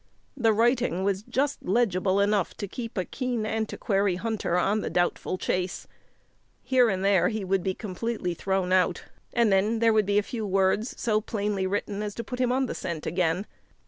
[0.35, 5.37] The writing was just legible enough to keep a keen antiquity hunter on a doubtful
[5.37, 5.85] chase;
[6.63, 10.23] here and there he would be completely thrown out, and then there would be a
[10.23, 13.45] few words so plainly written as to put him on the scent again.